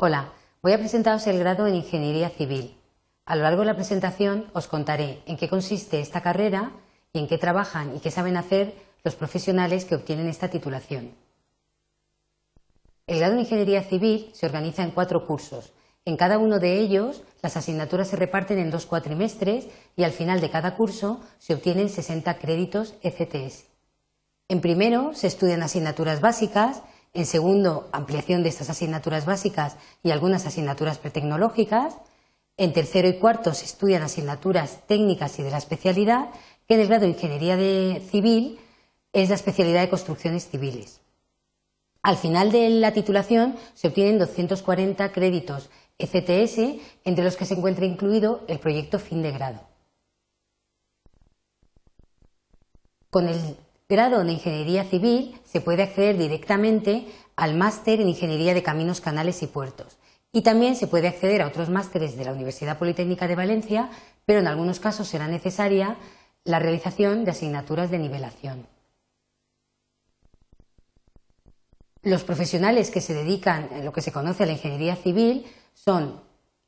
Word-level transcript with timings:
Hola, 0.00 0.32
voy 0.62 0.70
a 0.70 0.78
presentaros 0.78 1.26
el 1.26 1.40
grado 1.40 1.66
en 1.66 1.74
Ingeniería 1.74 2.30
Civil. 2.30 2.76
A 3.26 3.34
lo 3.34 3.42
largo 3.42 3.62
de 3.62 3.66
la 3.66 3.74
presentación 3.74 4.46
os 4.52 4.68
contaré 4.68 5.24
en 5.26 5.36
qué 5.36 5.48
consiste 5.48 5.98
esta 5.98 6.20
carrera 6.20 6.70
y 7.12 7.18
en 7.18 7.26
qué 7.26 7.36
trabajan 7.36 7.96
y 7.96 7.98
qué 7.98 8.12
saben 8.12 8.36
hacer 8.36 8.76
los 9.02 9.16
profesionales 9.16 9.84
que 9.84 9.96
obtienen 9.96 10.28
esta 10.28 10.50
titulación. 10.50 11.16
El 13.08 13.18
grado 13.18 13.32
en 13.32 13.40
Ingeniería 13.40 13.82
Civil 13.82 14.30
se 14.34 14.46
organiza 14.46 14.84
en 14.84 14.92
cuatro 14.92 15.26
cursos. 15.26 15.72
En 16.04 16.16
cada 16.16 16.38
uno 16.38 16.60
de 16.60 16.78
ellos, 16.78 17.24
las 17.42 17.56
asignaturas 17.56 18.06
se 18.06 18.14
reparten 18.14 18.60
en 18.60 18.70
dos 18.70 18.86
cuatrimestres 18.86 19.66
y 19.96 20.04
al 20.04 20.12
final 20.12 20.40
de 20.40 20.50
cada 20.50 20.76
curso 20.76 21.20
se 21.40 21.54
obtienen 21.54 21.88
60 21.88 22.38
créditos 22.38 22.94
ECTS. 23.02 23.64
En 24.46 24.60
primero 24.60 25.12
se 25.14 25.26
estudian 25.26 25.64
asignaturas 25.64 26.20
básicas 26.20 26.82
en 27.18 27.26
segundo, 27.26 27.88
ampliación 27.90 28.44
de 28.44 28.48
estas 28.48 28.70
asignaturas 28.70 29.26
básicas 29.26 29.76
y 30.04 30.12
algunas 30.12 30.46
asignaturas 30.46 30.98
pretecnológicas. 30.98 31.96
En 32.56 32.72
tercero 32.72 33.08
y 33.08 33.18
cuarto 33.18 33.54
se 33.54 33.64
estudian 33.64 34.02
asignaturas 34.02 34.86
técnicas 34.86 35.36
y 35.38 35.42
de 35.42 35.50
la 35.50 35.58
especialidad, 35.58 36.30
que 36.68 36.74
en 36.74 36.80
el 36.80 36.86
grado 36.86 37.02
de 37.02 37.08
Ingeniería 37.08 37.56
de 37.56 38.06
Civil 38.08 38.60
es 39.12 39.30
la 39.30 39.34
especialidad 39.34 39.80
de 39.80 39.88
construcciones 39.88 40.48
civiles. 40.48 41.00
Al 42.02 42.16
final 42.16 42.52
de 42.52 42.70
la 42.70 42.92
titulación 42.92 43.56
se 43.74 43.88
obtienen 43.88 44.20
240 44.20 45.10
créditos 45.10 45.70
ECTS, 45.98 46.80
entre 47.04 47.24
los 47.24 47.36
que 47.36 47.46
se 47.46 47.54
encuentra 47.54 47.84
incluido 47.84 48.44
el 48.46 48.60
proyecto 48.60 49.00
fin 49.00 49.22
de 49.22 49.32
grado. 49.32 49.60
Con 53.10 53.26
el 53.26 53.56
grado 53.88 54.20
en 54.20 54.28
Ingeniería 54.28 54.84
Civil 54.84 55.40
se 55.44 55.62
puede 55.62 55.82
acceder 55.82 56.18
directamente 56.18 57.06
al 57.36 57.54
máster 57.54 58.00
en 58.00 58.08
Ingeniería 58.10 58.52
de 58.52 58.62
Caminos, 58.62 59.00
Canales 59.00 59.42
y 59.42 59.46
Puertos. 59.46 59.96
Y 60.30 60.42
también 60.42 60.76
se 60.76 60.88
puede 60.88 61.08
acceder 61.08 61.40
a 61.40 61.46
otros 61.46 61.70
másteres 61.70 62.16
de 62.16 62.24
la 62.26 62.34
Universidad 62.34 62.78
Politécnica 62.78 63.26
de 63.26 63.34
Valencia, 63.34 63.88
pero 64.26 64.40
en 64.40 64.46
algunos 64.46 64.78
casos 64.78 65.08
será 65.08 65.26
necesaria 65.26 65.96
la 66.44 66.58
realización 66.58 67.24
de 67.24 67.30
asignaturas 67.30 67.90
de 67.90 67.98
nivelación. 67.98 68.66
Los 72.02 72.24
profesionales 72.24 72.90
que 72.90 73.00
se 73.00 73.14
dedican 73.14 73.70
a 73.72 73.78
lo 73.78 73.92
que 73.92 74.02
se 74.02 74.12
conoce 74.12 74.42
a 74.42 74.46
la 74.46 74.52
ingeniería 74.52 74.96
civil 74.96 75.46
son 75.72 76.20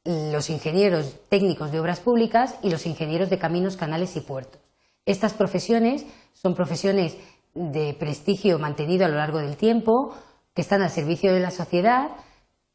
los 0.04 0.48
ingenieros 0.48 1.16
técnicos 1.28 1.70
de 1.70 1.80
obras 1.80 2.00
públicas 2.00 2.54
y 2.62 2.70
los 2.70 2.86
ingenieros 2.86 3.28
de 3.28 3.38
caminos, 3.38 3.76
canales 3.76 4.16
y 4.16 4.20
puertos. 4.20 4.69
Estas 5.06 5.34
profesiones 5.34 6.06
son 6.32 6.54
profesiones 6.54 7.16
de 7.54 7.94
prestigio 7.98 8.58
mantenido 8.58 9.04
a 9.04 9.08
lo 9.08 9.16
largo 9.16 9.38
del 9.38 9.56
tiempo, 9.56 10.14
que 10.54 10.62
están 10.62 10.82
al 10.82 10.90
servicio 10.90 11.32
de 11.32 11.40
la 11.40 11.50
sociedad, 11.50 12.10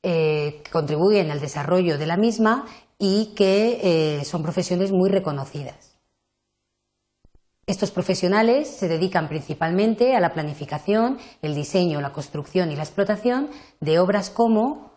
eh, 0.04 0.62
que 0.64 0.72
contribuyen 0.72 1.32
al 1.32 1.40
desarrollo 1.40 1.98
de 1.98 2.06
la 2.06 2.18
misma 2.18 2.66
y 3.00 3.34
que 3.36 3.80
eh, 4.20 4.26
son 4.26 4.44
profesiones 4.44 4.92
muy 4.92 5.10
reconocidas. 5.10 5.96
Estos 7.68 7.90
profesionales 7.90 8.70
se 8.70 8.88
dedican 8.88 9.28
principalmente 9.28 10.16
a 10.16 10.20
la 10.20 10.34
planificación, 10.34 11.18
el 11.42 11.56
diseño, 11.56 12.00
la 12.00 12.14
construcción 12.14 12.72
y 12.72 12.76
la 12.76 12.84
explotación 12.84 13.50
de 13.80 13.98
obras 13.98 14.30
como 14.30 14.92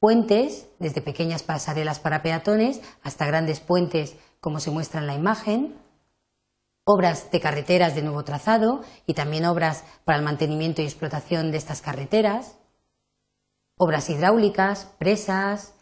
puentes, 0.00 0.68
desde 0.78 1.02
pequeñas 1.02 1.42
pasarelas 1.42 2.00
para 2.00 2.22
peatones 2.22 2.80
hasta 3.02 3.26
grandes 3.26 3.60
puentes 3.60 4.16
como 4.40 4.60
se 4.60 4.70
muestra 4.70 5.00
en 5.00 5.06
la 5.06 5.14
imagen, 5.14 5.74
obras 6.90 7.30
de 7.30 7.38
carreteras 7.38 7.94
de 7.94 8.00
nuevo 8.00 8.24
trazado 8.24 8.80
y 9.04 9.12
también 9.12 9.44
obras 9.44 9.84
para 10.06 10.18
el 10.18 10.24
mantenimiento 10.24 10.80
y 10.80 10.86
explotación 10.86 11.50
de 11.50 11.58
estas 11.58 11.82
carreteras, 11.82 12.56
obras 13.76 14.08
hidráulicas, 14.08 14.86
presas, 14.98 15.74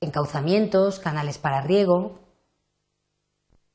encauzamientos, 0.00 0.98
canales 0.98 1.36
para 1.36 1.60
riego, 1.60 2.20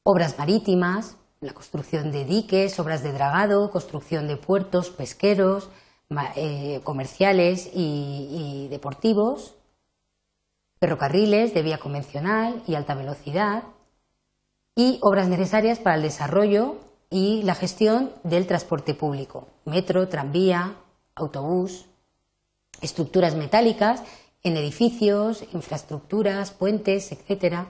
obras 0.01 0.39
marítimas, 0.39 1.17
la 1.39 1.53
construcción 1.53 2.11
de 2.11 2.25
diques, 2.25 2.79
obras 2.79 3.03
de 3.03 3.11
dragado, 3.11 3.69
construcción 3.69 4.27
de 4.27 4.35
puertos 4.35 4.89
pesqueros, 4.89 5.69
eh, 6.35 6.81
comerciales 6.83 7.69
y 7.75 8.69
deportivos, 8.71 9.53
ferrocarriles 10.79 11.53
de 11.53 11.61
vía 11.61 11.77
convencional 11.77 12.63
y 12.65 12.73
alta 12.73 12.95
velocidad, 12.95 13.65
y 14.75 14.99
obras 15.01 15.29
necesarias 15.29 15.79
para 15.79 15.95
el 15.95 16.01
desarrollo 16.01 16.75
y 17.09 17.43
la 17.43 17.55
gestión 17.55 18.11
del 18.23 18.45
transporte 18.45 18.93
público, 18.93 19.47
metro, 19.63 20.09
tranvía, 20.09 20.75
autobús, 21.15 21.85
estructuras 22.81 23.35
metálicas 23.35 24.03
en 24.43 24.57
edificios, 24.57 25.43
infraestructuras, 25.53 26.51
puentes, 26.51 27.11
etc. 27.11 27.67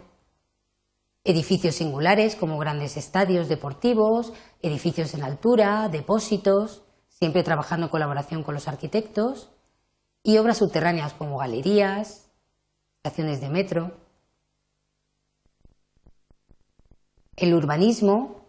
Edificios 1.24 1.76
singulares 1.76 2.36
como 2.36 2.58
grandes 2.58 2.98
estadios 2.98 3.48
deportivos, 3.48 4.34
edificios 4.62 5.14
en 5.14 5.24
altura, 5.24 5.88
depósitos, 5.90 6.84
siempre 7.08 7.44
trabajando 7.44 7.86
en 7.86 7.92
colaboración 7.92 8.44
con 8.44 8.56
los 8.56 8.68
arquitectos, 8.68 9.52
y 10.22 10.38
obras 10.38 10.58
subterráneas 10.58 11.14
como 11.14 11.38
galerías, 11.38 12.32
estaciones 12.98 13.40
de 13.42 13.50
metro. 13.50 13.92
El 17.36 17.54
urbanismo, 17.54 18.42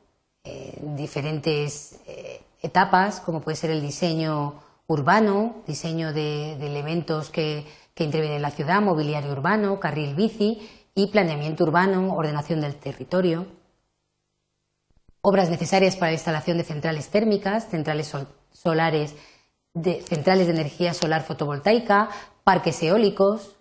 eh, 0.44 0.78
diferentes 0.97 1.98
eh, 2.06 2.41
etapas, 2.62 3.20
como 3.20 3.41
puede 3.41 3.56
ser 3.56 3.70
el 3.70 3.80
diseño 3.80 4.62
urbano, 4.86 5.56
diseño 5.66 6.12
de, 6.12 6.52
elementos 6.54 7.30
que, 7.30 7.64
intervienen 7.98 8.36
en 8.36 8.42
la 8.42 8.50
ciudad, 8.50 8.82
mobiliario 8.82 9.32
urbano, 9.32 9.80
carril 9.80 10.14
bici 10.14 10.69
y 10.94 11.06
planeamiento 11.06 11.64
urbano, 11.64 12.14
ordenación 12.14 12.60
del 12.60 12.74
territorio. 12.74 13.47
Obras 15.22 15.48
necesarias 15.48 15.97
para 15.97 16.10
la 16.10 16.16
instalación 16.16 16.58
de 16.58 16.64
centrales 16.64 17.08
térmicas, 17.08 17.70
centrales 17.70 18.12
solares, 18.53 19.14
centrales 19.74 20.47
de 20.47 20.53
energía 20.53 20.92
solar 20.92 21.24
fotovoltaica, 21.24 22.10
parques 22.44 22.82
eólicos, 22.82 23.56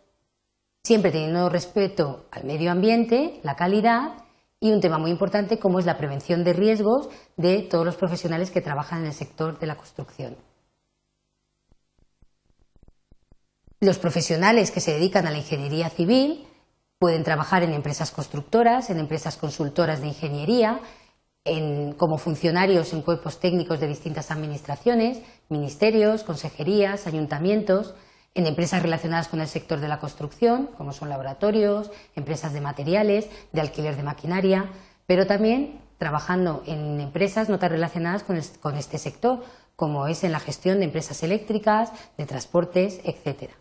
siempre 0.84 1.12
teniendo 1.12 1.48
respeto 1.48 2.26
al 2.32 2.44
medio 2.44 2.72
ambiente, 2.72 3.40
la 3.42 3.56
calidad 3.56 4.25
y 4.66 4.72
un 4.72 4.82
tema 4.82 4.98
muy 4.98 5.12
importante 5.12 5.60
como 5.60 5.78
es 5.78 5.86
la 5.86 5.96
prevención 5.96 6.44
de 6.44 6.52
riesgos 6.52 7.08
de 7.38 7.62
todos 7.62 7.86
los 7.86 7.98
profesionales 7.98 8.50
que 8.50 8.62
trabajan 8.62 9.02
en 9.02 9.06
el 9.06 9.14
sector 9.14 9.60
de 9.60 9.68
la 9.68 9.78
construcción. 9.78 10.36
Los 13.80 14.00
profesionales 14.00 14.72
que 14.72 14.80
se 14.80 14.94
dedican 14.94 15.28
a 15.28 15.30
la 15.30 15.38
ingeniería 15.38 15.92
civil 15.92 16.48
pueden 16.98 17.24
trabajar 17.24 17.62
en 17.62 17.74
empresas 17.74 18.10
constructoras, 18.10 18.90
en 18.90 18.98
empresas 18.98 19.38
consultoras 19.38 20.02
de 20.02 20.08
ingeniería, 20.08 20.80
como 21.98 22.18
funcionarios 22.18 22.92
en 22.92 23.04
cuerpos 23.04 23.40
técnicos 23.40 23.80
de 23.80 23.88
distintas 23.88 24.32
administraciones, 24.32 25.22
ministerios, 25.48 26.24
consejerías, 26.24 27.06
ayuntamientos, 27.06 27.94
en 28.36 28.46
empresas 28.48 28.84
relacionadas 28.84 29.30
con 29.30 29.40
el 29.40 29.48
sector 29.48 29.80
de 29.80 29.88
la 29.88 30.00
construcción, 30.00 30.68
como 30.78 30.92
son 30.92 31.10
laboratorios, 31.10 31.90
empresas 32.16 32.54
de 32.54 32.62
materiales, 32.62 33.30
de 33.54 33.62
alquiler 33.62 33.96
de 33.96 34.04
maquinaria, 34.04 34.66
pero 35.08 35.26
también 35.26 35.80
trabajando 35.98 36.62
en 36.66 37.00
empresas 37.00 37.48
no 37.48 37.60
tan 37.60 37.72
relacionadas 37.72 38.24
con, 38.24 38.76
este 38.78 38.98
sector, 38.98 39.44
como 39.78 40.08
es 40.08 40.26
en 40.26 40.34
la 40.34 40.42
gestión 40.42 40.80
de 40.80 40.86
empresas 40.86 41.24
eléctricas, 41.24 41.92
de 42.18 42.26
transportes, 42.26 43.00
etc. 43.06 43.52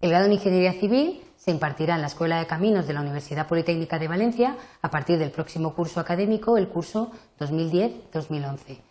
El 0.00 0.10
grado 0.10 0.24
en 0.24 0.32
Ingeniería 0.32 0.72
Civil 0.72 1.22
se 1.36 1.50
impartirá 1.50 1.94
en 1.94 2.00
la 2.00 2.06
Escuela 2.06 2.38
de 2.38 2.46
Caminos 2.46 2.86
de 2.86 2.94
la 2.94 3.02
Universidad 3.02 3.46
Politécnica 3.46 3.98
de 3.98 4.08
Valencia 4.08 4.56
a 4.80 4.90
partir 4.90 5.18
del 5.18 5.30
próximo 5.30 5.74
curso 5.74 6.00
académico, 6.00 6.56
el 6.56 6.68
curso 6.68 7.12
2010-2011. 7.38 8.87